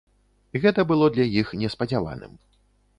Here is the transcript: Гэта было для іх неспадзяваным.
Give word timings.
Гэта 0.63 0.87
было 0.93 1.11
для 1.19 1.29
іх 1.43 1.55
неспадзяваным. 1.63 2.33